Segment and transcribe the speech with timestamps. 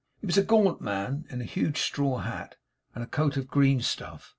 [0.19, 2.55] He was a gaunt man in a huge straw hat,
[2.95, 4.29] and a coat of green stuff.